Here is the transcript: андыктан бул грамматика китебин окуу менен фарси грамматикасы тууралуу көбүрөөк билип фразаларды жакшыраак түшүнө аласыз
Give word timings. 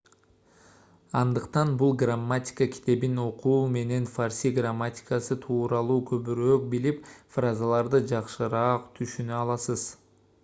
андыктан 1.19 1.73
бул 1.81 1.91
грамматика 2.03 2.67
китебин 2.75 3.19
окуу 3.23 3.59
менен 3.75 4.07
фарси 4.15 4.51
грамматикасы 4.55 5.37
тууралуу 5.45 5.97
көбүрөөк 6.13 6.65
билип 6.71 7.05
фразаларды 7.35 7.99
жакшыраак 8.13 8.89
түшүнө 9.01 9.37
аласыз 9.41 9.85